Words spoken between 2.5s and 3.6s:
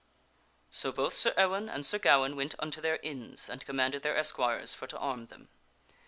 unto their inns